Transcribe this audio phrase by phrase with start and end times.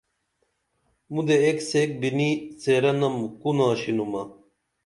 [1.13, 2.29] مدے ایک سیک بِنی
[2.61, 4.21] څیرہ نم کُو ناشِنُمہ